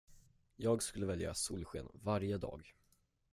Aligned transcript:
Jag 0.55 0.83
skulle 0.83 1.05
välja 1.05 1.33
solsken 1.33 1.87
varje 1.93 2.37
dag. 2.37 2.75